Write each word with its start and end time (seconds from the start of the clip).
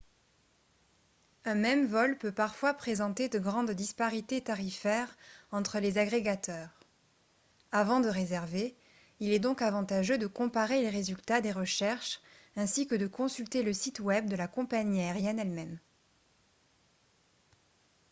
un 1.45 1.53
même 1.53 1.85
vol 1.85 2.17
peut 2.17 2.31
parfois 2.31 2.73
présenter 2.73 3.29
de 3.29 3.37
grandes 3.37 3.69
disparités 3.69 4.41
tarifaires 4.41 5.15
entre 5.51 5.77
les 5.77 5.99
agrégateurs 5.99 6.71
avant 7.71 7.99
de 7.99 8.07
réserver 8.09 8.75
il 9.19 9.31
est 9.31 9.37
donc 9.37 9.61
avantageux 9.61 10.17
de 10.17 10.25
comparer 10.25 10.81
les 10.81 10.89
résultats 10.89 11.39
des 11.39 11.51
recherches 11.51 12.19
ainsi 12.55 12.87
que 12.87 12.95
de 12.95 13.05
consulter 13.05 13.61
le 13.61 13.73
site 13.73 13.99
web 13.99 14.27
de 14.27 14.35
la 14.35 14.47
compagnie 14.47 15.01
aérienne 15.01 15.37
elle-même 15.37 15.77